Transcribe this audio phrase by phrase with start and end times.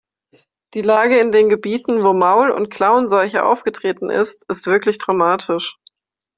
[0.73, 5.77] Die Lage in den Gebieten, wo Maulund Klauenseuche aufgetreten ist, ist wirklich dramatisch.